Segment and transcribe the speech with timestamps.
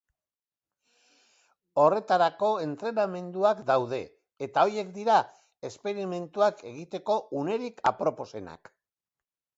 [1.81, 4.01] Horretarako, entrenamenduak daude,
[4.47, 5.21] eta horiek dira
[5.71, 8.77] esperimentuak egiteko unerik aproposenak.